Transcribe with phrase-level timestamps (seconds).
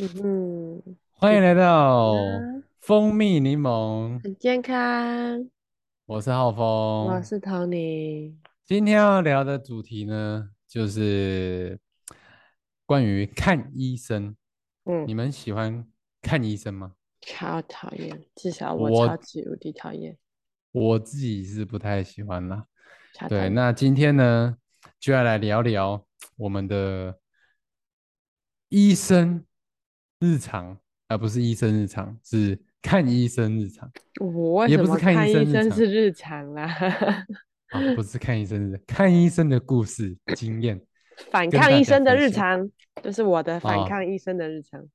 [0.00, 2.14] 嗯哼，欢迎来啊，到
[2.78, 5.50] 蜂蜜柠檬，很健康。
[6.06, 6.64] 我是浩峰。
[7.06, 8.36] 我是 Tony。
[8.64, 11.80] 今天要聊的主题呢，就是
[12.86, 14.36] 关于看医生。
[14.84, 15.84] 嗯，你们喜欢
[16.22, 16.92] 看医生吗？
[17.20, 20.16] 超讨厌，至少我超我级无敌讨厌，
[20.70, 22.64] 我自己是不太喜欢啦。
[23.28, 23.48] 对。
[23.48, 24.56] 那今天呢，
[25.00, 26.06] 就要来聊聊
[26.36, 27.18] 我们的
[28.68, 29.44] 医生
[30.20, 33.90] 日常，而不是医生日常，是看医生日常，
[34.20, 36.64] 我也不是看医医生是日常啦？
[37.68, 40.80] 啊，不是看医生的，看医生的故事经验
[41.30, 42.70] 反抗医生的日常，
[43.02, 44.88] 就是我的反啊，抗医生的日常。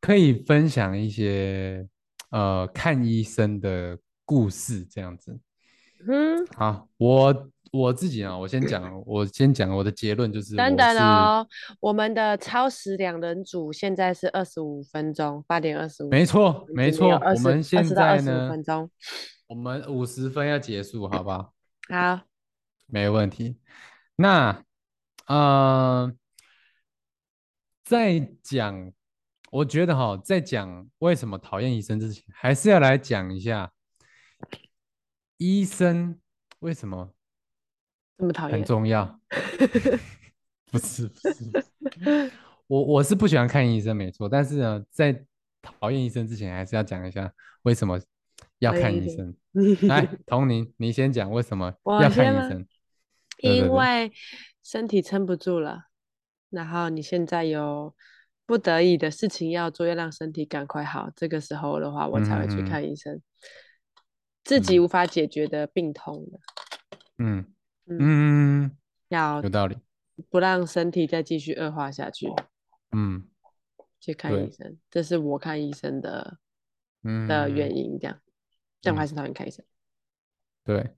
[0.00, 1.88] 可以分享一些
[2.30, 5.40] 呃看医生的故事这样子。
[6.06, 11.44] 嗯，好，我我自己啊，我先讲， 我先讲我的结论就是等等哦，
[11.80, 18.88] 我们的超时两人组现在是二十五分钟，八点二十五，没错没错，我们现在呢，分钟。
[19.48, 21.52] 我们五十分要结束，好不好？
[21.90, 22.20] 好，
[22.86, 23.58] 没问题。
[24.14, 24.62] 那
[25.26, 26.12] 呃，
[27.84, 28.92] 在讲，
[29.50, 33.72] 我觉得哈，在讲为什么讨厌医生之前，还是要来讲一下
[35.38, 36.20] 医生
[36.60, 37.12] 为什么很
[38.18, 38.58] 这么讨厌。
[38.58, 39.20] 很重要。
[40.70, 42.32] 不是不是，
[42.66, 44.28] 我我是不喜欢看医生，没错。
[44.28, 45.24] 但是呢，在
[45.62, 48.00] 讨厌医生之前，还是要讲一下为什么
[48.58, 48.72] 要。
[48.72, 49.36] 看医生。
[49.86, 52.34] 来，童宁，你先讲为什么 要看？
[52.34, 52.66] 医生？
[53.38, 54.10] 因为
[54.62, 55.84] 身体撑不住了，
[56.50, 57.94] 然后你现在有
[58.46, 63.20] 不得已的事情要做，要让身体赶快好，这个时候的话，我才会去看医生。
[64.42, 66.38] 自己嗯无法解决的病痛的，
[67.18, 67.46] 嗯
[67.86, 68.76] 嗯，嗯，
[69.08, 69.76] 要有道理。
[70.30, 72.28] 不让身体再继续恶化下去，
[72.92, 73.28] 嗯，
[74.00, 76.38] 去看医，生，这是我看医生的
[77.02, 77.98] 嗯的嗯原因。
[77.98, 78.20] 这样，
[78.80, 79.64] 但我还嗯，是讨厌看医生。
[80.62, 80.94] 对。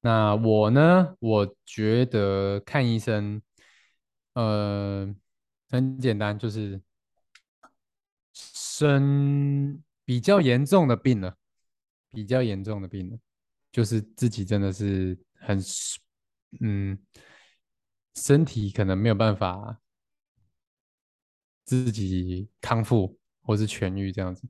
[0.00, 1.16] 那我呢？
[1.18, 3.42] 我觉得看医生，
[4.34, 5.12] 呃，
[5.68, 6.80] 很简单，就是
[8.32, 11.36] 生比较严重的病了，
[12.10, 13.18] 比较严重的病了，
[13.72, 15.58] 就是自己真的是很，
[16.60, 16.98] 嗯，
[18.14, 19.80] 身体可能没有办法
[21.64, 24.46] 自己康复或是痊愈这样子，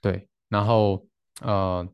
[0.00, 1.04] 对，然后
[1.40, 1.84] 呃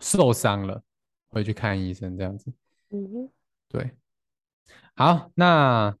[0.00, 0.84] 受伤了
[1.30, 2.52] 会去看医生这样子，
[2.90, 3.32] 嗯哼，
[3.68, 3.96] 对，
[4.94, 5.96] 好，那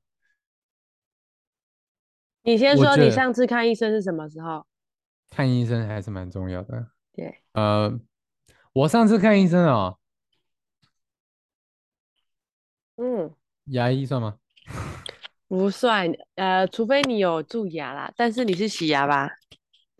[2.42, 4.66] 你先说，你上次看医生是什么时候？
[5.30, 6.90] 看医生还是蛮重要的。
[7.14, 7.98] 对，呃，
[8.74, 9.98] 我上次看医生哦，
[12.96, 13.32] 嗯，
[13.66, 14.38] 牙医算吗？
[15.48, 19.30] 不算，呃，除非你有蛀牙啦，但是你是洗牙吧？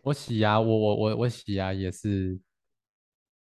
[0.03, 2.39] 我洗牙，我我我我洗牙也是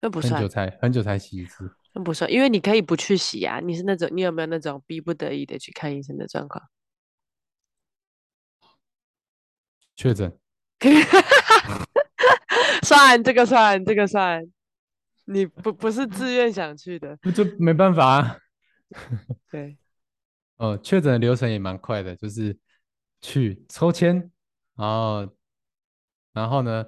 [0.01, 6.63] 那不很久算，才很久才洗一次，那不算，因为你可以不去洗牙，你是那种，你有没有那种逼不得已的去看医生的状况？
[9.95, 10.37] 确诊，
[12.83, 14.43] 算，这个算，这个算，
[15.25, 18.37] 你不不是自愿想去的，那就没办法啊。
[19.51, 19.77] 对，
[20.57, 22.57] 呃，确诊的流程也蛮快的，就是
[23.21, 24.15] 去抽签，
[24.75, 25.27] 然后
[26.33, 26.85] 然后呢，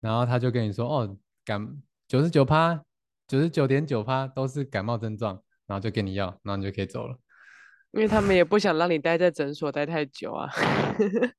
[0.00, 2.84] 然后他就跟你说，哦，感九十九趴，
[3.26, 7.18] 九十九点九趴都是感冒症状，然后就给你药，然后你就可以走了。
[7.92, 10.50] 因为他们也不想让你待在诊所待太久啊。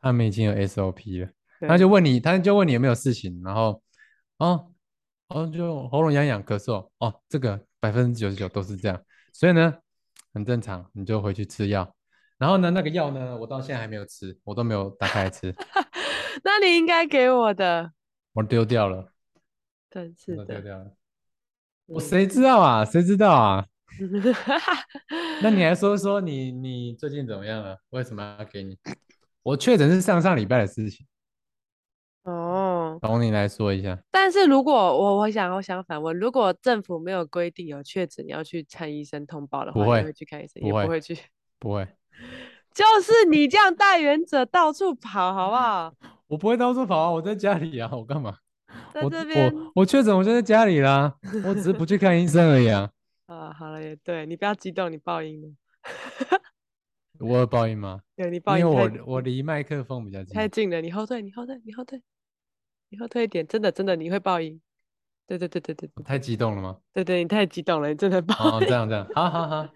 [0.00, 1.30] 他们已经有 SOP 了，
[1.60, 3.82] 他对，就问你，他就问你有没有事情，然后
[4.36, 4.72] 哦
[5.28, 9.02] 哦就喉咙痒痒、咳嗽，哦这个百分之九十九都是这样，
[9.32, 9.74] 所以呢
[10.32, 11.94] 很正常，你就回去吃药。
[12.38, 15.54] 然后呢那个药呢，我到现在还没有吃，我都没有打开来吃，
[16.44, 17.92] 那你应该给我的，
[18.32, 19.12] 我丢掉了，
[19.90, 20.94] 真我都丢，掉了。
[21.86, 22.84] 我嗯，谁知道啊？
[22.84, 23.66] 谁知道啊？
[25.42, 27.76] 那你还说说你你最近怎么样了？
[27.90, 28.78] 为什么要给你？
[29.42, 31.06] 我确诊是上上礼拜的事情，
[32.28, 32.98] 哦。
[33.00, 33.98] 等你来说一下。
[34.10, 41.18] 但是如果我我想我想反问，如果政府没有规定有确诊你要去看医生通报的话，你不会，会去看医生，不会，也不会去，
[41.58, 41.88] 不会。
[42.74, 45.92] 就是你这样带原者到处跑，好不好？
[46.28, 48.36] 我不会到处跑啊，我在家里啊，我干嘛？
[48.92, 51.14] 在我这边我我确诊，我就在家里啦，
[51.44, 52.90] 我只是不去看医生而已啊。
[53.26, 55.48] 啊，好了，也对你不要激动，你报应了，
[57.18, 58.00] 我有报应吗？
[58.14, 60.34] 对你因为报应太我我离麦克风比较近。
[60.34, 62.00] 太近了，你后退，你后退，你后退，
[62.90, 64.60] 你后退一点，真的真的你会报应。
[65.26, 66.78] 对对对对对对我太激动了吗？
[66.94, 68.74] 对对，你太激动了，你真的报哦，这。
[68.74, 69.68] 样这样，好好好，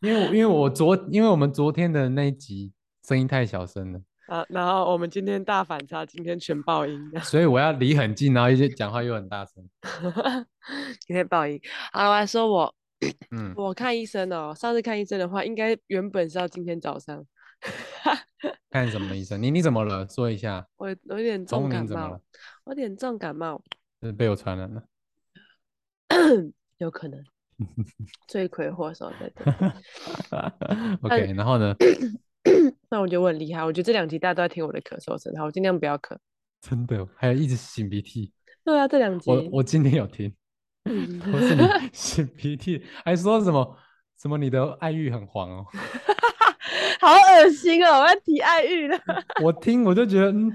[0.00, 2.72] 因为因为我昨因为我们昨天的那一集
[3.06, 9.62] 声音太小声了，啊，然后我们今天大反差，今天全爆音，所以我要离很近，然后一直讲话又很大声。
[11.06, 11.60] 今天爆音。
[11.92, 12.74] 好了，我还说我
[13.30, 17.22] 嗯，我看医生哦，上次看医生的话，应该原本是要今天早上，
[18.70, 19.42] 看什么医生？
[19.42, 20.06] 你你怎么了？
[20.08, 20.66] 说一下。
[20.76, 22.20] 我我有点重感冒？
[22.64, 23.62] 我有点重感冒，
[24.02, 24.84] 是被我传染了。
[26.78, 27.22] 有可能
[28.28, 29.52] 罪魁祸首在这里。
[31.02, 31.74] OK，然后呢？
[32.88, 36.16] 那我觉得我很厉害，我觉得这两集大家都在听我的咳嗽声，好，我尽量不要咳。
[36.60, 38.32] 真的，还有一直擤鼻涕。
[38.64, 40.32] 对啊，这两集我我今天有听，
[40.84, 41.62] 都是你
[41.92, 43.76] 擤鼻涕，还说什么
[44.18, 45.66] 什么你的爱欲很黄哦。
[47.00, 48.00] 好恶心哦！
[48.00, 48.98] 我要提爱欲了，
[49.42, 50.52] 我听我就觉得，嗯，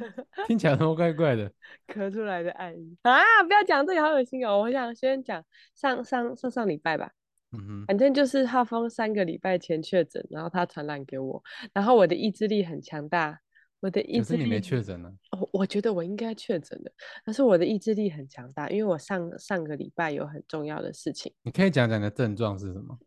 [0.48, 1.52] 听起来都怪怪的。
[1.88, 3.22] 咳出来的爱欲啊！
[3.48, 4.60] 不要讲这个，好恶心哦！
[4.60, 5.44] 我想先讲
[5.76, 7.12] 上上上上礼拜吧，
[7.52, 11.42] 嗯哼，反正就是浩峰三个礼拜前确诊，然后他传染给我，
[11.74, 13.40] 然后我的意志力很强大，
[13.82, 15.12] 我的意志力可是你没确诊呢。
[15.32, 16.92] 我我觉得我应该确诊的，
[17.26, 22.98] 但是我的意志力很强大，因为我上上个礼拜有很重要的事情，你可以讲讲你的症状是什么？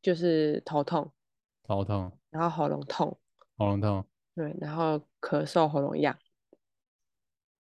[0.00, 1.10] 就是头痛，
[1.68, 3.18] 头痛、然后喉咙痛，
[3.58, 4.02] 喉咙痛。
[4.34, 6.16] 对，然后咳嗽、喉咙痒，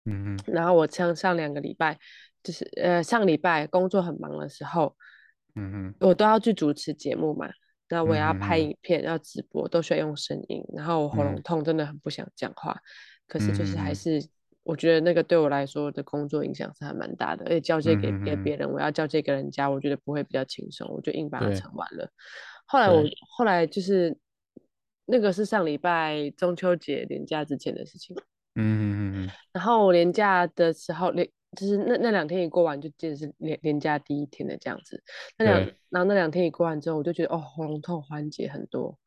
[0.05, 1.97] 嗯哼，然后我像上两个礼拜，
[2.43, 4.95] 就是呃上礼拜工作很忙的时候，
[5.55, 7.49] 嗯哼，我都要去主持节目嘛，
[7.89, 10.63] 那我也要拍嗯嗯嗯影片，要直播，都需要用声音。
[10.75, 11.41] 然后我喉咙嗯。
[11.41, 12.79] 痛，真的很不想讲话，
[13.27, 14.29] 可是就是还嗯嗯嗯是
[14.61, 21.55] 我觉得那个对我来说的工作影响是还蛮大的，而且交接给嗯嗯嗯给别人，我要交接给人家，我觉得不会比较轻松，我就硬把它对。
[21.55, 22.11] 撑完了。
[22.65, 24.17] 后来我对后来就是
[25.05, 28.15] 那个是上礼拜中秋节连假之前的事情。
[28.55, 35.03] 嗯嗯嗯哼，然后我连假的时候，连就是那那两天一过完，就接着是连连假第一天的这样子。
[35.37, 35.59] 那两
[35.89, 38.97] 然后那两天一过完之后，我就觉得哦，喉咙痛缓解很多，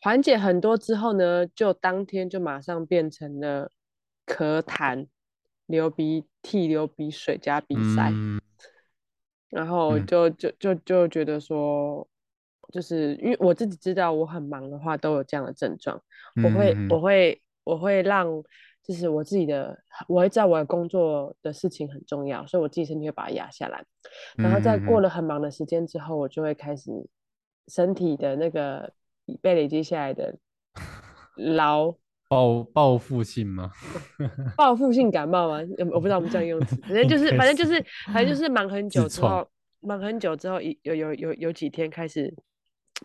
[0.00, 3.70] 缓解很多之后呢，就当天就马上变成了
[4.26, 5.06] 咳痰、
[5.66, 8.10] 流鼻涕、流鼻水加鼻塞。
[8.12, 8.40] 嗯
[9.50, 12.08] 然后嗯就就就就觉得说，
[12.72, 16.02] 就是因为我自己知道我很忙的话都有这样的症状，
[16.42, 18.26] 我会嗯我会我会让
[18.82, 19.78] 就是我自己的，
[20.08, 23.84] 我会知道我的工作的事情很重要，所以我自己身体会把它压下来，
[24.36, 26.90] 然后在过了了很忙的时间之后，我就会开始
[27.68, 28.92] 身体的那个
[29.40, 30.36] 被累积下来的
[31.36, 31.94] 劳
[32.28, 33.70] 报报复性吗？
[34.56, 35.62] 报复性感冒吗？
[35.78, 39.46] 有我不知道我们这样用词，反正就是反正就是反正就是忙很久之后，
[39.80, 42.34] 忙很久之后，有有有有几天开始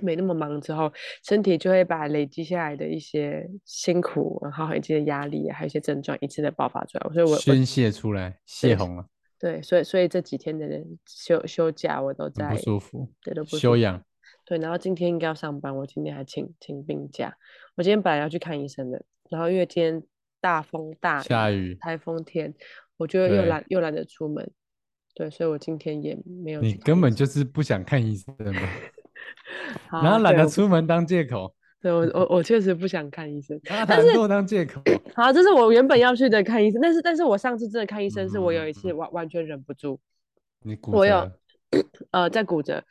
[0.02, 0.92] 没那么忙之后，
[1.24, 7.14] 身体就会把累积下来的一些辛苦，然后以及的压力，还有一些症状一次的爆发出来。
[7.14, 9.06] 所以我我宣泄出来，泄洪了，
[9.40, 14.04] 对，所以所以这几天的人休休假我都在不舒服，对都不休养。
[14.46, 17.36] 对，然后今天应该要上班，我今天还请请病假。
[17.76, 20.02] 我今天本来要去看医生的，然后因为今天
[20.40, 22.54] 大风大下雨台风天，
[22.96, 24.50] 我就又对懒又懒得出门，
[25.14, 28.34] 对，所以我今天也没有你根本就是不想看医生
[29.92, 33.60] 然后懒得出门当借口，对我我我确实不想看医生。
[33.70, 34.82] 拿但是当借口。
[35.16, 40.00] 好，这是我原本要去的看医生，但是但是我上次真的看医生，是我有一嗯次完完全忍不住，
[40.64, 41.32] 你骨我有，
[42.12, 42.84] 呃，在骨折。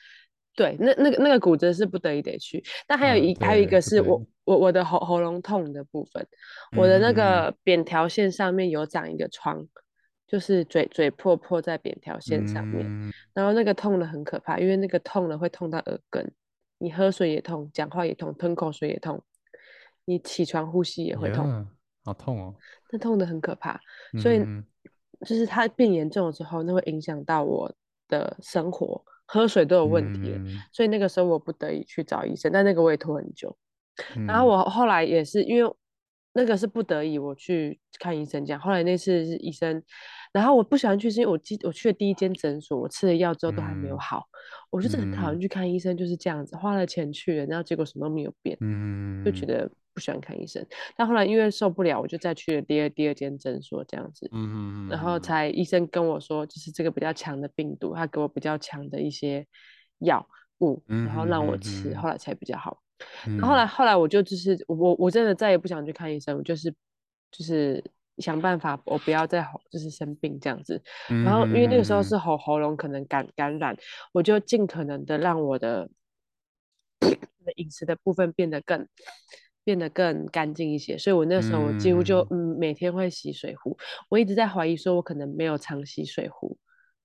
[0.55, 6.27] 对，那那个那个骨折是不得已得去，但还有嗯一、还有一个是我我我的喉喉咙痛的部分，
[6.79, 9.67] 我的那个扁条线上面有长一个疮，
[10.27, 16.33] 就是嘴嘴破破在扁条线上面，嗯然后那个痛的很可怕，因为那个痛了会痛到耳根，
[16.79, 19.23] 你喝水也痛，讲话也痛，吞口水也痛，
[20.05, 21.67] 你起床呼吸也会痛，呀
[22.05, 22.55] 好痛哦。
[22.91, 23.81] 那痛的很可怕，
[24.21, 24.65] 所以嗯
[25.27, 27.73] 就是它变严重了之后，那会影响到我
[28.09, 30.33] 的生活，喝水都有问题。
[30.37, 33.57] 嗯所以那个时候我不得已去找医生，但那个我也拖很久。
[34.27, 35.75] 然后嗯我后来也是因为
[36.37, 39.83] 那个是不得已我去看医生这样，后来那次是医生，
[40.35, 44.23] 然后我不喜欢去，是因为我记我去了第一间诊所，我吃了药之后都还没有嗯好，
[44.71, 50.63] 我就是很讨厌嗯去看医生，就是这样子，花了钱去了，然后结果什么都没有变，嗯，就觉得不喜欢看医生。
[50.95, 54.29] 但后来因为受不了，我就再去了第二第二间诊所这样子，
[54.91, 59.47] 然后才医生跟我说，就是这个比较强的病毒，他给我比较强的一些
[60.01, 60.29] 药
[60.61, 62.83] 物，然后让我吃，嗯嗯嗯后来才比较好。
[63.41, 66.71] 后后来后来我就就是我我真的再也不想去看医生，我就是
[67.31, 67.83] 就是
[68.19, 70.83] 想办法我不要再喉就是生病这样子。
[71.25, 73.77] 然后因为那个时候是喉喉咙可能感感染，
[74.13, 75.89] 我就尽可能的让我的
[77.01, 78.87] 的饮食的部分变得更
[79.65, 82.47] 变得更干净一些，所以我那时候我几乎就嗯。
[82.59, 83.77] 每天会洗水壶，
[84.09, 86.57] 我一直在怀疑说我可能没有常洗水壶，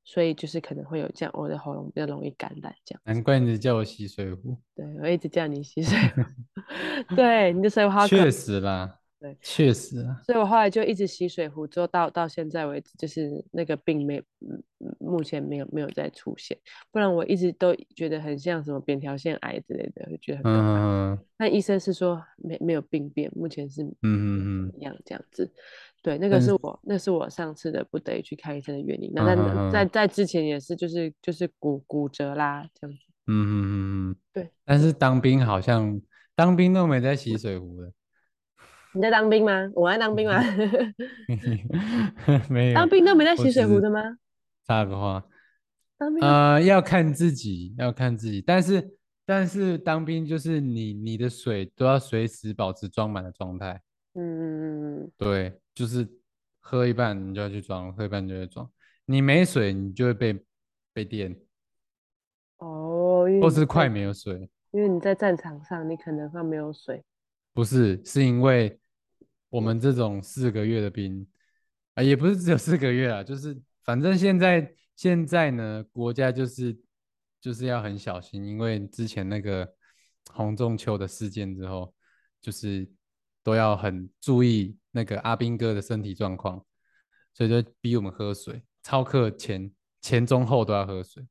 [0.03, 3.01] 所以就是可能会有这样，我的喉咙比较容易感染这样。
[3.05, 4.57] 难怪你叫我洗水壶。
[4.75, 6.21] 对，我一直叫你洗水壶。
[7.15, 8.97] 对，你的水壶好可确实啦。
[9.19, 10.19] 对，确实啊。
[10.25, 14.63] 所以我后来就一直洗水壶，之后到到现在为止，就是那个病没，嗯
[14.99, 16.57] 目前没有没有再出现。
[16.91, 20.79] 不然我一直都觉得很像什么扁桃腺癌之类的，会觉得很可怕。
[20.79, 25.51] 嗯但医生是说没没有病变，目前是嗯嗯嗯一样这样子。
[26.01, 29.11] 对，那个但是是我那是我上次的不得已去看医生的原因。
[29.13, 33.03] 那在在在之前也是就是就是骨骨折啦这样子。
[33.27, 34.15] 嗯嗯嗯嗯。
[34.33, 34.49] 对。
[34.65, 36.01] 但是当兵好像
[36.35, 37.91] 当兵都没在洗水壶的。
[38.93, 39.71] 你在当兵吗？
[39.73, 40.41] 我在当兵吗？
[42.49, 42.73] 没有。
[42.73, 44.01] 当兵都没在洗水壶的吗？
[44.67, 45.23] 插个话，
[45.97, 48.41] 当兵要呃，要看自己，要看自己。
[48.41, 53.79] 但是但是当兵就是你你的水都要随时保持装满的状态。
[54.13, 56.07] 嗯嗯嗯嗯对，就是
[56.59, 58.69] 喝一半你就要去装，喝一半就会装。
[59.05, 60.45] 你没水，你就会被
[60.93, 61.35] 被电，
[62.57, 64.49] 哦，或是快没有水。
[64.71, 67.03] 因为你在战场上，你可能会没有水。
[67.53, 68.79] 不是，是因为
[69.49, 71.27] 我们这种四个月的兵
[71.95, 76.79] 啊，也不是只有四个月啊，就是反正现在现在呢，国家就是
[77.41, 79.67] 就是要很小心，因为之前那个
[80.31, 81.93] 洪仲秋的事件之后，
[82.39, 82.89] 就是
[83.43, 86.65] 都要很注意那个阿兵哥的身体状况，
[87.33, 89.71] 所以就逼我们喝水，操课前
[90.01, 91.25] 前中后都要喝水。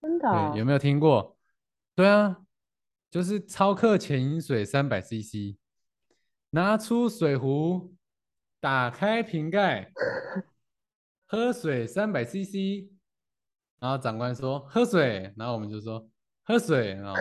[0.00, 1.36] 真的有没有听过？
[1.94, 2.36] 对啊，
[3.10, 5.58] 就是操课前饮水三百 CC，
[6.50, 7.94] 拿出水壶，
[8.60, 9.92] 打开瓶盖，
[11.26, 12.88] 喝水三百 CC，
[13.80, 16.08] 然后长官说喝水，然后我们就说
[16.44, 17.16] 喝水，然后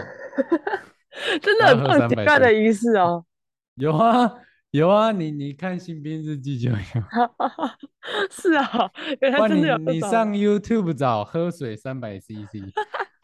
[1.41, 3.25] 真的然后喝有这种奇怪的仪式哦。
[3.75, 4.31] 有啊
[4.77, 6.77] 有啊，你你看新兵日记就有，
[8.29, 8.91] 是啊，
[9.22, 12.72] 原来真的有你你上 YouTube 找喝水三百 CC，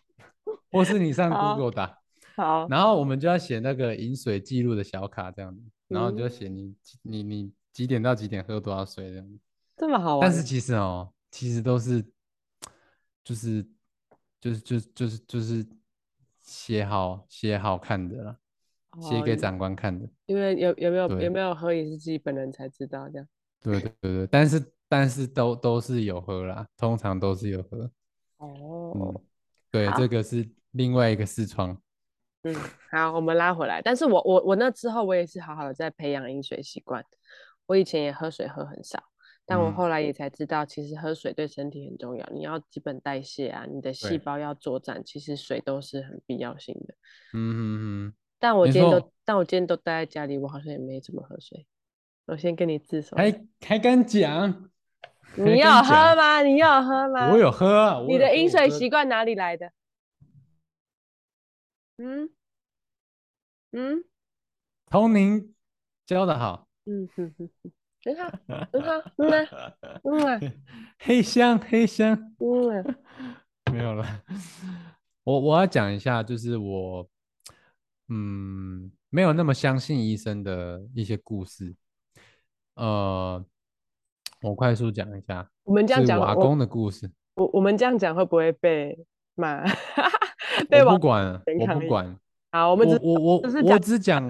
[0.71, 1.99] 或是你上 Google 打。
[2.35, 9.39] 好，然后我们就要写那个饮水记录的小卡这样子，然后就嗯写你你你几点到几点喝多少水这样子。
[9.77, 10.21] 这么好玩。
[10.27, 12.03] 但是其实哦，其实都是
[13.23, 13.63] 就是
[14.41, 15.65] 就是就是就是就是
[16.41, 18.37] 写好写好看的啦，
[19.01, 20.07] 写给哦长官看的。
[20.25, 23.27] 因为有有没有有没有喝也是自己本人才知道这样。
[23.61, 27.89] 对对对对，但是但是都都是有喝啦，通常都是有喝。
[28.37, 29.21] 哦，嗯，
[29.71, 31.81] 对，好这个是另外一个视窗。
[32.43, 32.53] 嗯，
[32.91, 33.81] 好，我们拉回来。
[33.81, 37.03] 但是我我我那之后我也是好好的在培养饮水习惯。
[37.65, 39.01] 我以前也喝水喝很少，
[39.45, 42.29] 但我嗯后来也才知道，其实喝水对身体很重要。
[42.33, 46.93] 你要基本代谢啊，你的细胞要作战，其实水都是很必要性的。
[47.33, 47.61] 嗯嗯
[48.07, 51.65] 嗯，但我今天都，但我今天都待在家里，我好像也没怎么喝水。
[52.25, 54.69] 我先跟你自首还还敢讲？
[55.37, 55.93] 你有喝？
[56.13, 56.41] 吗？
[56.41, 57.31] 你有喝吗？
[57.31, 59.71] 我有喝你的饮水习惯哪里来的？
[61.97, 62.31] 嗯
[63.71, 64.03] 嗯
[64.87, 65.53] 童宁
[66.05, 67.71] 教的好，嗯哼哼哼，
[68.03, 68.29] 很好，
[68.73, 69.41] 很好，嗯啊
[70.03, 70.39] 嗯啊
[70.99, 72.95] 黑香黑香嗯啊，
[73.71, 74.05] 没有了。
[75.23, 77.07] 我我要讲一下，就是我
[78.09, 81.75] 嗯没有那么相信医生的一些故事。
[82.75, 83.43] 呃，
[84.41, 87.11] 我快速讲一下，我们这样是讲，瓦工的故事。
[87.35, 88.97] 我我们这样讲会不会被
[89.35, 89.63] 骂？
[90.69, 92.19] 被我网不管，我不管。
[92.51, 94.29] 好，我们只我我我只讲，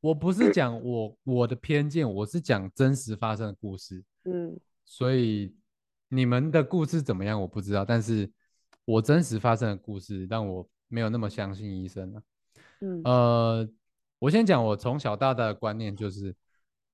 [0.00, 4.04] 我不是讲我我的偏见，我是讲真实发生的故事。
[4.24, 5.54] 嗯所以
[6.08, 8.30] 你们的故事怎么样我不知道，但是
[8.86, 12.22] 我真实发生的故事让我没有那么相信医生了、
[12.80, 13.68] 嗯呃，
[14.18, 16.34] 我先讲我从小到大的观念就是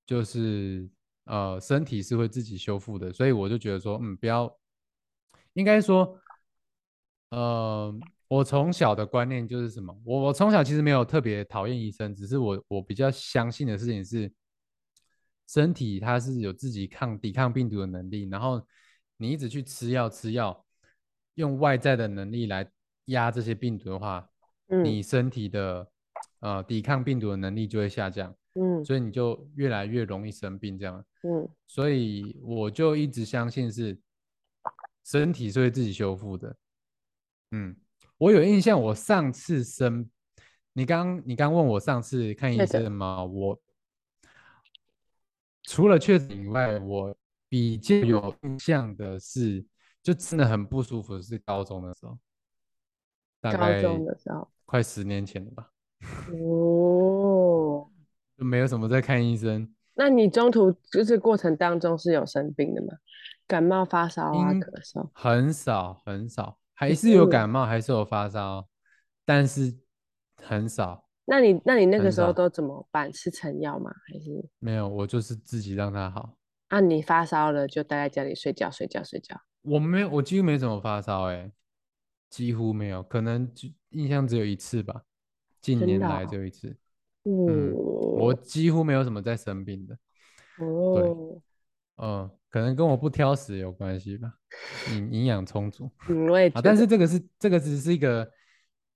[0.06, 0.88] 就是
[1.24, 4.54] 呃身体是会自己修复的，所以我就觉得说嗯不要，
[5.54, 6.18] 应该说
[7.30, 7.94] 呃
[8.28, 14.32] 我从小的观念就是什么，我我从小其实没有特别讨厌医生，只是我我比较相信的事情是。
[15.46, 18.66] 身体它是有自己抗抵抗病毒的能力，然后
[19.18, 20.64] 你一直去吃药吃药，
[21.34, 22.66] 用外在的能力来
[23.04, 24.26] 压这些病毒的话，
[24.68, 25.88] 嗯你身体的
[26.40, 31.04] 呃抵抗病毒的能力就会下降，嗯所以你就越来越容易生病这样。
[31.22, 33.98] 嗯所以我就一直相信是
[35.04, 36.56] 身体是会自己修复的。
[37.50, 37.76] 嗯，
[38.18, 40.08] 我有印象，我上次生，
[40.72, 43.24] 你刚你刚问我上次看医生吗？
[43.24, 43.60] 我
[45.62, 47.16] 除了确诊以外，我
[47.48, 49.64] 比较有印象的是，
[50.02, 52.18] 就真的很不舒服，是高中的时候，
[53.40, 55.70] 大高概中的时候，快十年前了吧，
[56.32, 57.88] 哦，
[58.36, 59.72] 就没有什么在看医生。
[59.94, 62.88] 那你中途就是过程当中是有生病的吗？
[63.46, 68.66] 感冒发烧啊，咳嗽，很少很少，还是有感冒，还是有发烧，
[69.24, 69.78] 但是
[70.42, 72.10] 很少那你那你那个。
[72.10, 73.12] 时候都怎么办？
[73.12, 73.92] 吃成药吗？
[74.08, 76.36] 还是没有，我就是自己让它好。
[76.66, 79.40] 啊你发烧了就待在家里睡觉睡觉睡觉？
[79.62, 81.52] 我没有，我几乎没怎么发烧，哎，
[82.34, 85.04] 几乎没有，可能就印象只有一次吧，
[85.60, 86.76] 近年来只有一次。
[87.22, 89.96] 嗯，我哦几乎没有什么在生病的。
[90.58, 91.42] 哦对，哦，
[91.98, 94.34] 嗯，可能跟我不挑食有关系吧，
[94.90, 96.60] 营营养充足嗯，我也啊。
[96.60, 98.28] 但是这个是这个只是一个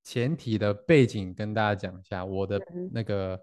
[0.02, 3.40] 前提的背景，跟大家讲一下我的嗯那个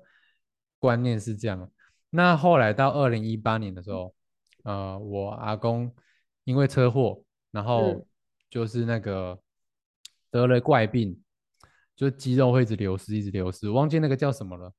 [0.78, 1.72] 观念是这样。
[2.10, 4.14] 那后来到二零一八年的时候，
[4.66, 5.90] 呃，我阿公
[6.44, 8.08] 因为车祸，然嗯后
[8.50, 9.40] 就是那个
[10.36, 11.18] 得了怪病，
[11.96, 14.74] 就肌肉会一直流失，一直流失，忘记那个叫什么了。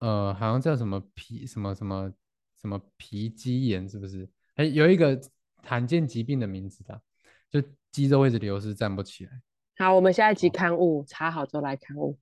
[0.00, 2.12] 呃，好像叫什么皮什么什么
[2.60, 4.28] 什么皮肌炎，是不是？
[4.56, 5.18] 哎，有一个
[5.62, 7.00] 罕见疾病的名字的，
[7.48, 9.40] 就肌肉一直流失，站不起来。
[9.78, 12.18] 好，我们下一集哦，刊物查好之后来刊物，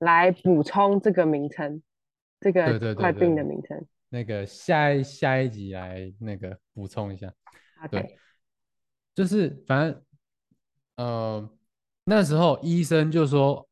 [0.00, 1.82] 来补充这个名称，
[2.40, 3.86] 这个怪病的名称。
[4.10, 7.32] 那个下一下一集来那个补充一下。
[7.90, 8.18] 对
[9.14, 10.04] 就是反正
[10.96, 11.50] 呃
[12.10, 13.68] 那时候医生就说，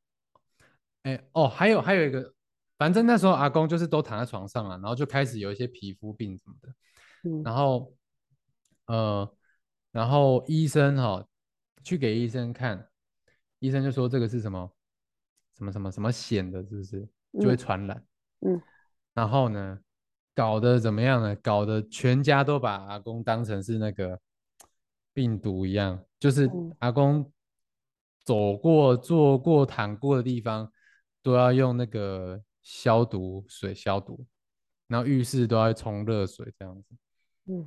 [1.02, 2.32] 哎哦，还有还有一个，
[2.78, 6.72] 反正那时候阿公就是都躺在床上啊，然后就开始有一些皮肤病什么的，
[7.28, 7.42] 嗯。
[7.42, 7.92] 然后
[8.86, 9.28] 呃，
[9.90, 11.26] 然后医生哈、
[11.82, 12.88] 去给医生看，
[13.58, 14.70] 医生就说这个是什么
[15.56, 17.08] 什么什么什么癣的，是不是？
[17.40, 18.04] 就会嗯传染？
[18.46, 18.62] 嗯。
[19.14, 19.80] 然后呢，
[20.36, 21.34] 搞得怎么样呢？
[21.42, 24.16] 搞得全家都把阿公当成是那个
[25.12, 26.76] 病毒一样，就是嗯。
[26.78, 27.28] 阿公
[28.28, 30.70] 走过、坐过、躺过的地方
[31.22, 34.26] 都要用那个消毒水消毒，
[34.86, 36.94] 然后浴室都要冲热水这样子，
[37.46, 37.66] 嗯，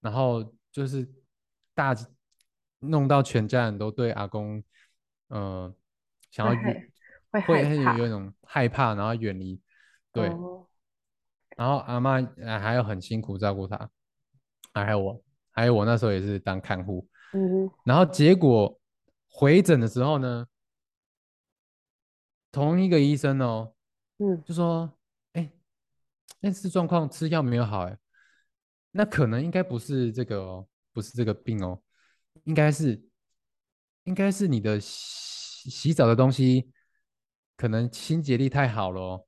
[0.00, 1.06] 然后就是
[1.74, 1.94] 大
[2.78, 4.64] 弄到全家人都对阿公，
[5.28, 5.70] 呃，
[6.30, 6.90] 想要远
[7.30, 9.60] 会会有有一种害怕，然后远离，
[10.10, 10.30] 对。
[10.30, 10.66] 哦，
[11.54, 13.90] 然后阿妈呃还有很辛苦照顾他，
[14.72, 17.06] 还有我，还有我那时候也是当看护。
[17.34, 18.80] 嗯哼然后结果
[19.38, 20.48] 回诊的时候呢，
[22.50, 23.72] 同一个医生哦，
[24.16, 24.92] 嗯就说，
[25.34, 25.48] 哎，
[26.40, 27.96] 那次状况吃药没有好，哎，
[28.90, 31.80] 那可能应该不是这个哦，不是这个病哦，
[32.42, 33.00] 应该是，
[34.02, 36.72] 应该是你的洗洗澡的东西
[37.56, 39.26] 可能清洁力太好了哦，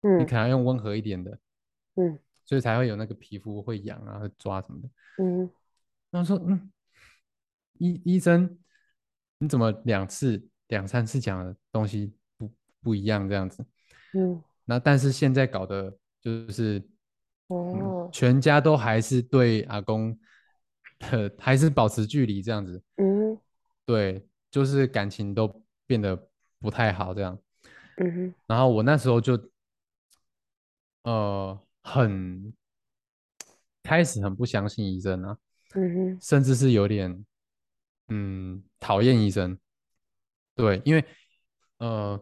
[0.00, 1.36] 你嗯可能要用温和一点的。
[1.96, 4.88] 嗯所以才会有那个皮肤会痒啊、会抓什么的。
[5.18, 5.50] 嗯
[6.10, 6.70] 然后说，嗯，
[7.78, 8.56] 医医生，
[9.38, 13.64] 你怎么两次、两三次讲的东西不不一样这样子？
[14.14, 16.78] 嗯，那但是现在搞的就是，
[17.48, 20.16] 嗯，哦，全家都还是对阿公，
[21.10, 23.38] 呃，还是保持距离这样子，嗯
[23.84, 26.28] 对，就是感情都变得
[26.60, 27.38] 不太好这样。
[27.96, 29.38] 嗯哼然后我那时候就，
[31.02, 32.52] 呃，很
[33.82, 35.36] 开始很不相信医生啊，
[35.74, 37.24] 嗯哼甚至是有点，
[38.08, 39.58] 嗯，讨厌医生。
[40.54, 41.04] 对，因为，
[41.78, 42.20] 呃，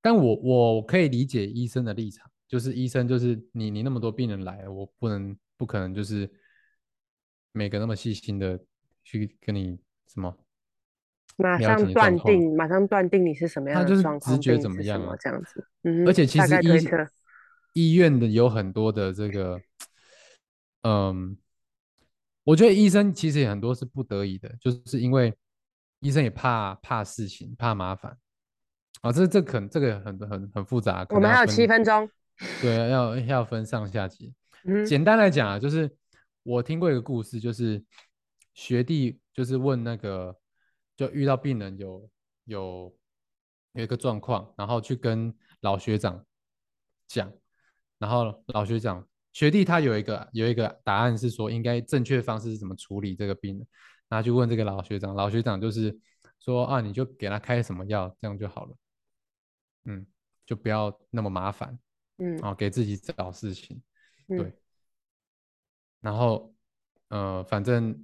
[0.00, 6.30] 但我我可以理解医生的立场，就是医生就是你你那么多病人来，我不能不可能就是
[7.52, 8.58] 每个那么细心的
[9.02, 10.36] 去跟你什么
[11.36, 15.06] 马上断定，马上断定你是什么样他就是的状况，直觉怎么样啊？
[15.06, 15.66] 么这样子。
[15.82, 16.88] 嗯，而且其大实医。
[17.74, 19.60] 医院的有很多的这个，
[20.82, 21.36] 嗯，
[22.48, 25.36] 我觉得医生其实也很多是不得已的，就是因为
[26.00, 28.16] 医生也怕怕事情，怕麻烦
[29.02, 29.12] 啊。
[29.12, 32.10] 这这可能这个很很很复杂，我们还有七分，分钟。
[32.62, 34.32] 对，要要分上下集。
[34.64, 35.94] 嗯简单来讲啊，就是
[36.42, 37.84] 我听过一个故事，就是
[38.54, 40.34] 学弟就是问那个，
[40.96, 42.08] 就遇到病人有
[42.44, 42.96] 有
[43.72, 46.24] 有一个状况，然后去跟老学长
[47.06, 47.30] 讲，
[47.98, 49.06] 然后老学长
[49.38, 53.64] 学弟他有一个有一个答案是说应该正确方式是怎么处理这个病的，
[54.08, 55.96] 然后去问这个老学长，老学长就是
[56.40, 58.76] 说啊，你就给他开什么药，这样就好了，
[59.84, 60.04] 嗯，
[60.44, 61.78] 就不要那么麻烦。
[62.16, 63.80] 嗯啊，给自己找事情，
[64.26, 64.52] 嗯对。
[66.00, 66.52] 然后，
[67.06, 67.96] 呃，反正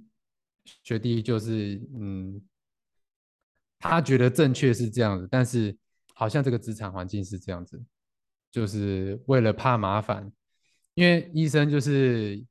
[0.83, 2.41] 学弟就是，嗯，
[3.77, 5.77] 他觉得正确是这样子，但是
[6.13, 7.83] 好像这个职场环境是这样子，
[8.49, 10.31] 就是为了怕麻烦，
[10.95, 12.43] 因为医生就是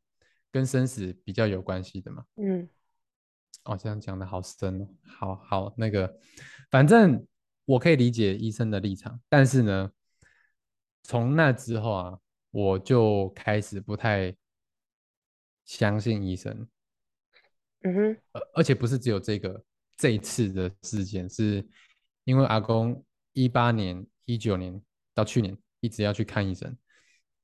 [0.52, 2.24] 跟生死比较有关系的嘛。
[2.36, 2.68] 嗯
[3.64, 6.18] 哦，这样讲的好深哦，好好那个，
[6.70, 7.26] 反正
[7.64, 9.90] 我可以理解医生的立场，但是呢，
[11.02, 12.18] 从那之后啊，
[12.50, 14.36] 我就开始不太
[15.64, 16.68] 相信医生，
[17.84, 19.64] 嗯哼，而而且不是只有这个
[19.96, 21.66] 这一次的事件，是
[22.24, 23.02] 因为阿公
[23.32, 24.78] 一八年、一九年
[25.14, 26.76] 到去年一直要去看医生，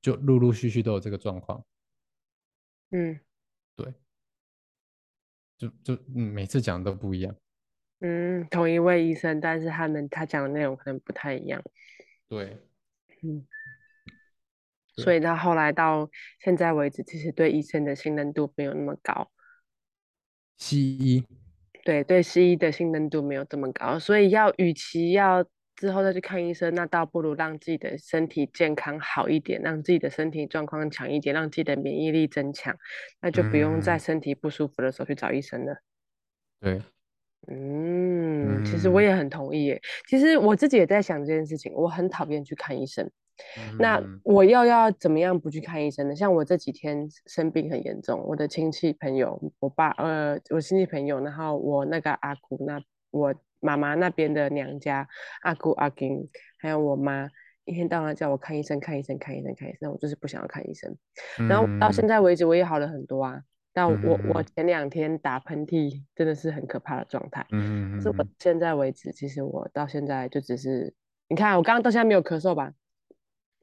[0.01, 1.63] 就陆陆续续都有这个状况。
[2.89, 3.19] 嗯
[3.75, 3.93] 对，
[5.57, 7.35] 就就嗯，每次讲都不一样。
[7.99, 11.63] 嗯，同一位医生，但是他们他讲的内容可能不太一样。
[12.27, 12.57] 对，
[13.21, 13.47] 嗯，
[14.95, 16.09] 所以到后来到
[16.39, 19.31] 现在为止，其实对医生的信任度没有那么高。
[20.57, 21.23] 西医，
[21.83, 32.75] 对对，西医的信任度没有这么高，所以要与其要之后再去看医生，那倒不如让自己的身体健康好一点，让自己的身体状况强一点，让自己的免疫力增强，
[33.21, 35.75] 那就不用在嗯，身体不舒服的时候去找医生了。
[36.59, 36.81] 对，
[37.47, 39.81] 嗯，其实我嗯也很同意耶。
[40.07, 43.09] 其实我自己也在想这件事情，我很讨厌去看医生。
[43.79, 46.15] 那嗯我要要怎么样不去看医生呢？
[46.15, 52.79] 像我这几天生病很严重，我的亲戚朋友，我爸呃，我亲戚朋友，然后我那个阿姑那
[53.09, 55.07] 我妈妈那边的娘家
[55.43, 57.29] 阿姑阿公，还有我妈，
[57.63, 60.93] 一天到晚叫我看医生，看医生，看医生，看医生，我就是不想要看医生。
[61.47, 63.41] 然后到现嗯在为止，我也好了很多啊。
[63.73, 70.93] 但我我嗯前两天打喷嚏真的是很可怕的状态，嗯是我嗯现在为止，其实我到现在就只是，
[71.29, 72.73] 你看我刚刚到现在没有咳嗽吧？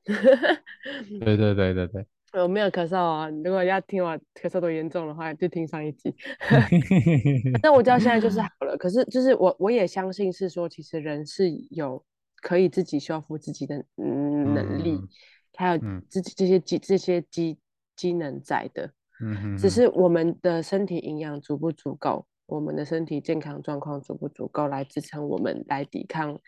[0.05, 2.07] 对对对对对，
[2.39, 6.15] 我没有咳嗽啊，如果要听我咳嗽多严重的话，就听上一集。
[7.63, 12.05] 但我知道现在就是好了，可是就是我我也相信是说，其实人是有
[12.41, 15.09] 可以自己修复自己的嗯能力，嗯
[15.57, 17.59] 还有嗯自己这些机这些机
[17.97, 26.39] 机能在的，只嗯只是我们的身体营养足不足够，我们的身体健康状况足不足够来支撑我们来抵抗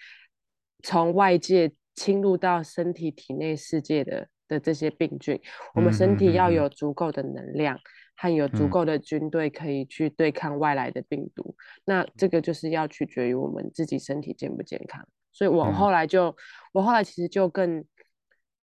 [0.83, 5.41] 从外界侵入到身体体内世界的的这些病菌。
[5.75, 7.79] 我们身体要有足够的能量
[8.17, 11.57] 和有足嗯够的军队可以去对抗外来的病毒。
[11.87, 15.09] 那这个就是要取决于我们自己身体健不健康。
[15.33, 16.37] 所以我嗯后来就，
[16.73, 17.85] 我后来其实就更，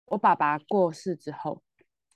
[0.06, 1.64] 我爸爸过世之后，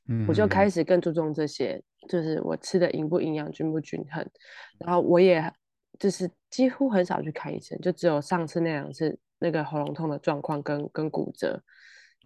[0.07, 4.29] 嗯我就开始更注重这些，就是我吃的营不营养、均不均衡，
[4.77, 5.51] 然后我也
[5.97, 11.63] 就是几乎很少去看医生，就只有上次那两次那个喉咙痛的状况跟跟骨折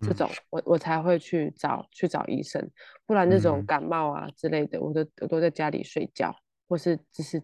[0.01, 0.15] 这嗯。
[0.15, 2.69] 种，我我才会去找去找医生，
[3.05, 3.65] 不然这种嗯。
[3.65, 6.35] 感冒啊之类的，我都我都在家里睡觉，
[6.67, 7.41] 或是只是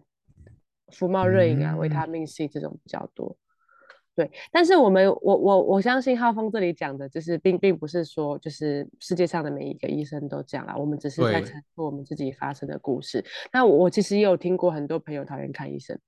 [0.88, 3.36] 服冒热饮啊、维他命 C 这种比较多。
[4.14, 11.42] 对，但是我们我我我相信浩峰这里讲的，就是并并不是说就是世界上的每一个医生都这样啦，我们只是在对。
[11.48, 13.24] 陈述我们自己发生的故事。
[13.50, 15.98] 那我我其实也有听过很多朋友讨厌看医生，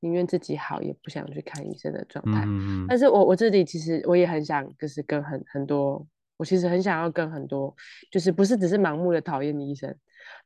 [0.00, 2.46] 宁愿自己好也不想去看医生的状态。
[2.88, 7.74] 但是我我自己其实我也很想，就是跟很很多，我其实很想要跟很多，
[8.10, 9.94] 就是不是只是盲目的讨厌医生。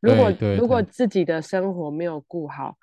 [0.01, 2.77] 如果如果自己的生活没有顾好，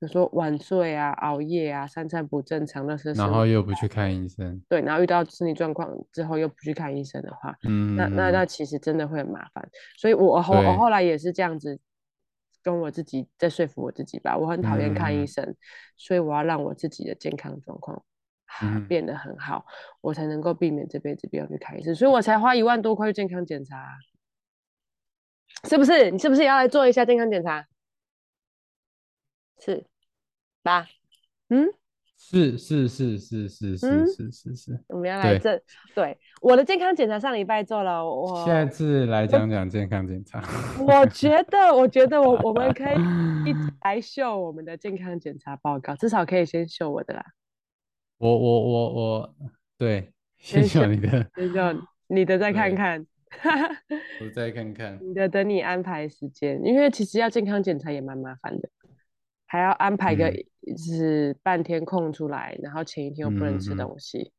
[0.00, 7.56] 比如说晚睡啊、熬夜啊、三餐不正常那些生活，然后又不去看医生，对，然后遇到身体状况之后又不去看医生的话，
[7.96, 9.68] 那那那嗯其实真的会很麻烦。
[9.96, 11.78] 所以我我后我后来也是这样子
[12.70, 15.56] 跟我自己在说服我自己吧，我很讨厌看医嗯生，
[15.96, 18.04] 所以我要让我自己的健康状况
[18.86, 19.64] 变得很好，
[20.02, 23.92] 我才能够避免这辈子不要去看医生，所以我才花一万多块去健康检查啊，
[25.64, 26.10] 是不是？
[26.10, 27.66] 你是不是也要来做一下健康检查？
[29.60, 29.86] 是
[30.62, 30.86] 吧？
[31.48, 31.72] 嗯，
[32.20, 35.62] 是是是是是嗯是是是是，我们要来对这
[35.94, 40.42] 对我的健康检查上礼拜做了，我下次来讲讲健康检查。
[40.84, 42.96] 我觉得，我觉得我我们可以
[43.48, 47.24] 一起 来秀我们的健康检查报告，至少可以先秀我的啦，
[48.18, 49.34] 我我我我，
[49.78, 53.06] 对，先秀你的，先秀你的再看对看，
[54.20, 54.98] 我再看看。
[55.00, 58.68] 你的等你安排时间，因为其实要健康检查也蛮麻烦的，
[59.48, 60.44] 还要安排个嗯。
[60.68, 64.30] 就是半天空出来，然后前一天又不能吃东西，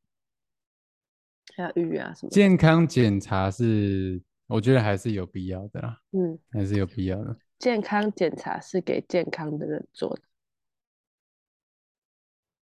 [1.58, 7.36] 还要预约啊什么，健康检查是，我觉得还是有必要的啦，嗯，还是有必要的。
[7.58, 10.22] 健康检查是给健康的人做的，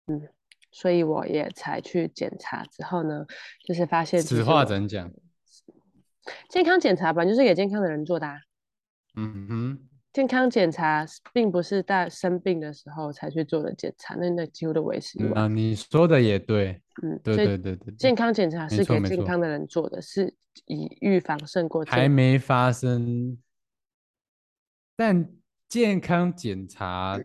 [0.07, 0.29] 嗯，
[0.71, 3.25] 所以我也才去检查之后呢，
[3.65, 5.11] 就是发现其此话怎讲？
[6.47, 8.39] 健康检查本来就是给健康的人做的、啊，
[9.17, 9.88] 嗯哼，
[10.19, 15.31] 健康检查并不是在生病的时候才去做的检查，那那几乎都为时已晚。
[15.33, 23.41] 那你说的也对，嗯，对对对对对健康检查是给健康的人做的，是以预防胜过还健没发生，
[24.97, 25.31] 但
[25.69, 27.17] 健康检查，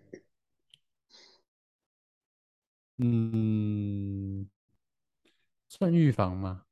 [2.99, 4.49] 嗯，
[5.69, 6.63] 算预防吗？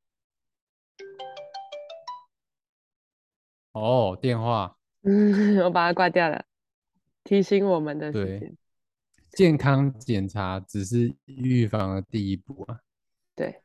[3.72, 6.44] 哦，电话，嗯，我把它挂掉了。
[7.24, 8.56] 提醒我们的时对，间。
[9.30, 12.80] 健康检查只是预防的第一步啊。
[13.34, 13.62] 对，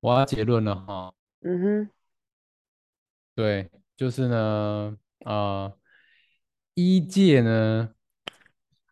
[0.00, 1.14] 我要结论了哈。
[1.42, 1.90] 嗯哼，
[3.34, 5.78] 对，就是呢，呃，
[6.74, 7.94] 医界呢，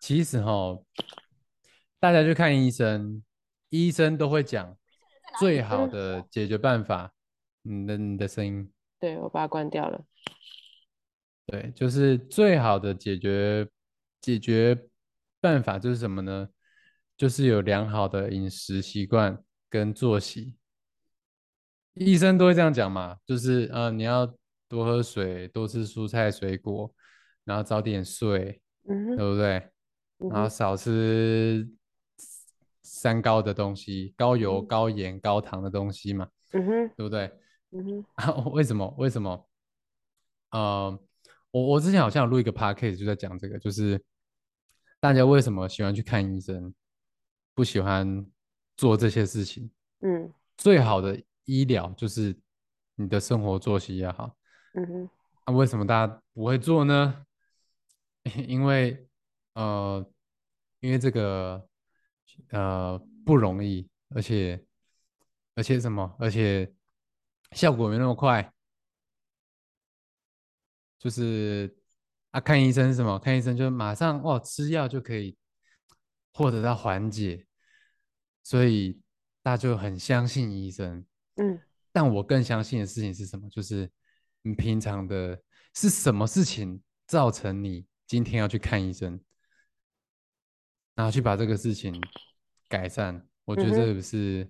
[0.01, 0.79] 其实哈，
[1.99, 3.23] 大家去看医生，
[3.71, 4.77] 医生都会讲
[5.39, 7.13] 最好嗯的解决办法。
[7.63, 10.05] 你的你的声音，对我把它关掉了。
[11.49, 13.67] 对，就是最好的解决
[14.21, 14.79] 解决
[15.41, 16.47] 办法就是什么呢？
[17.17, 20.57] 就是有良好的饮食习惯跟作息。
[21.95, 24.27] 医生都会这样讲嘛，就是呃，你要
[24.69, 26.95] 多喝水，多吃蔬菜水果，
[27.45, 29.57] 然后早点睡，嗯，对不对？
[30.19, 31.67] 嗯，然后少吃
[32.83, 37.33] 三高的东西，高油、嗯高盐、高糖的东西嘛，嗯哼，对不对？
[37.71, 38.95] 嗯哼，啊， 为什么？
[38.99, 39.49] 为什么？
[40.51, 40.99] 呃，
[41.51, 44.03] 我我之前好像有录一个 podcast 就在讲这个，就是
[45.01, 46.75] 大家为什么喜欢去看医生，
[47.55, 48.27] 不喜欢
[48.77, 49.71] 做这些事情。
[50.01, 52.37] 嗯最好的医疗就是
[52.97, 54.37] 你的生活作息也好。
[54.75, 55.11] 嗯哼，
[55.47, 57.25] 那、为什么大家不会做呢？
[58.47, 59.09] 因为
[59.55, 60.05] 呃，
[60.81, 61.67] 因为这个
[62.51, 64.63] 呃不容易，而且
[65.55, 66.15] 而且什么？
[66.19, 66.71] 而且
[67.53, 68.53] 效果没那么快。
[70.99, 71.75] 就是
[72.31, 73.19] 啊，看医生是什么？
[73.19, 75.37] 看医生就马上哦，吃药就可以
[76.33, 77.47] 获得到缓解，
[78.43, 79.01] 所以
[79.43, 81.05] 大家就很相信医生。
[81.37, 83.49] 嗯但我更相信的事情是什么？
[83.49, 83.91] 就是
[84.43, 85.41] 你平常的
[85.75, 89.19] 是什么事情造成你今天要去看医生，
[90.95, 92.01] 然后去把这个事情
[92.69, 93.27] 改善。
[93.45, 94.49] 我觉得这个是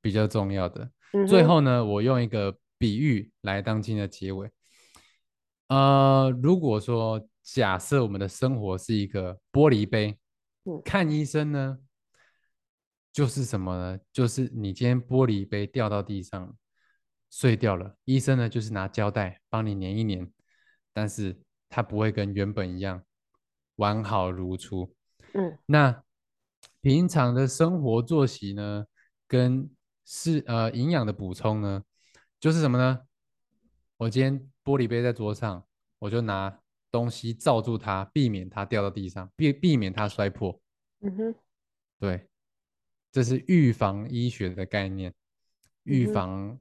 [0.00, 0.90] 比较重要的。
[1.12, 4.50] 嗯，最后呢，我用一个比喻来当今天的结尾。
[5.70, 10.18] 呃，如果说假设我们的生活是一个玻璃杯，
[10.64, 11.78] 嗯看医生呢，
[13.12, 14.00] 就是什么呢？
[14.12, 16.56] 就是你今天玻璃杯掉到地上，
[17.30, 20.28] 碎掉了，医生呢就是拿胶带帮你粘一粘，
[20.92, 23.04] 但是它不会跟原本一样
[23.76, 24.92] 完好如初。
[25.34, 26.02] 嗯那
[26.80, 28.86] 平常的生活作息呢，
[29.28, 29.70] 跟
[30.04, 31.84] 是呃营养的补充呢，
[32.40, 33.02] 就是什么呢？
[34.00, 35.62] 我今天玻璃杯在桌上，
[35.98, 36.58] 我就拿
[36.90, 40.58] 东西罩住它，避免它掉到地上，避避免它摔破。
[41.00, 41.34] 嗯哼，
[41.98, 42.26] 对，
[43.12, 45.14] 这是预防医学的概念，
[45.82, 46.58] 预防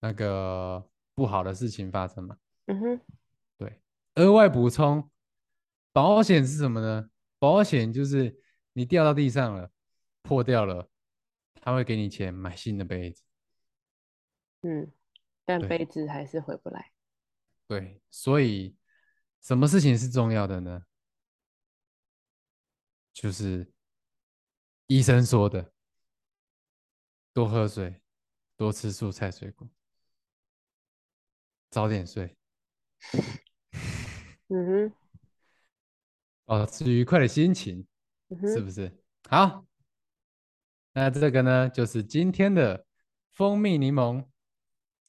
[0.00, 2.36] 那个不好的事情发生嘛。
[2.66, 3.00] 嗯哼，
[3.56, 3.80] 对，
[4.16, 5.10] 额外补充，
[5.92, 7.08] 保险是什么呢？
[7.38, 8.38] 保险就是
[8.74, 9.70] 你掉到地上了，
[10.20, 10.90] 破掉了，
[11.54, 13.22] 他会给你钱买新的杯子。
[14.60, 14.92] 嗯，
[15.50, 16.92] 但对杯子还是回不来。
[17.66, 18.76] 对，所以
[19.40, 20.84] 什么事情是重要的呢？
[23.12, 23.72] 就是
[24.86, 25.72] 医生说的，
[27.32, 28.00] 多喝水，
[28.56, 29.68] 多吃蔬菜水果，
[31.68, 32.36] 早点睡，
[34.46, 34.92] 嗯哼，
[36.44, 37.84] 保持愉快的心情，
[38.28, 38.96] 嗯，是不是？
[39.28, 39.66] 好，
[40.92, 42.86] 那这个呢，就是今天的
[43.32, 44.24] 蜂蜜柠檬。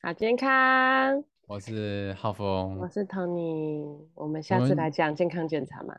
[0.04, 1.24] 好健康。
[1.46, 5.96] 我是浩峰我，是 Tony，我们下次来讲健康检查嘛。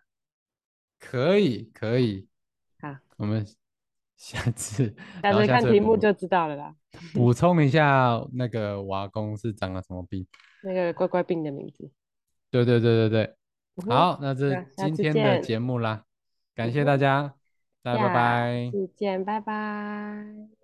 [0.99, 2.27] 可以可以，
[2.81, 3.47] 好，我们
[4.17, 6.75] 下次，下次看题目就知道了啦。
[7.15, 10.27] 补充一下那个我阿公是长了什么病。
[10.65, 11.89] 那个怪怪病的名字。
[12.51, 13.37] 对对对对对，
[13.87, 16.05] 嗯，好，那这今天的见节目啦，
[16.57, 17.37] 感谢大家，
[17.85, 18.71] 大家拜拜。
[18.73, 20.62] 再见，拜拜。